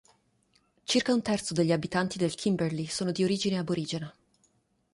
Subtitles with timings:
[0.83, 4.11] Circa un terzo degli abitanti del Kimberley sono di origine aborigena.